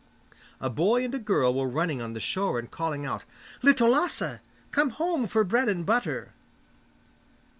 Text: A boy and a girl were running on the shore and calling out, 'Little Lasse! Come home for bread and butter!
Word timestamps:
A 0.59 0.67
boy 0.67 1.05
and 1.05 1.13
a 1.13 1.19
girl 1.19 1.53
were 1.53 1.67
running 1.67 2.01
on 2.01 2.13
the 2.13 2.19
shore 2.19 2.57
and 2.57 2.71
calling 2.71 3.05
out, 3.05 3.23
'Little 3.61 3.89
Lasse! 3.91 4.39
Come 4.71 4.89
home 4.89 5.27
for 5.27 5.43
bread 5.43 5.69
and 5.69 5.85
butter! 5.85 6.33